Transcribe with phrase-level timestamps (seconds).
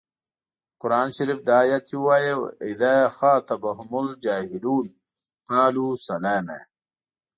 [0.03, 0.03] د
[0.81, 4.87] قران شریف دا ایت یې ووايه و اذا خاطبهم الجاهلون
[5.51, 6.59] قالو سلاما.